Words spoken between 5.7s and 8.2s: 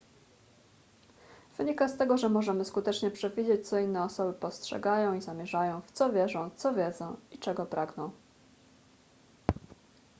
w co wierzą co wiedzą i czego pragną